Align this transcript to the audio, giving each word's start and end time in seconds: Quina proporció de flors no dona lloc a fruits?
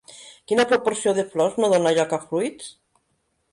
Quina 0.51 0.63
proporció 0.71 1.13
de 1.19 1.27
flors 1.35 1.61
no 1.65 1.71
dona 1.75 1.93
lloc 1.99 2.19
a 2.19 2.21
fruits? 2.25 2.75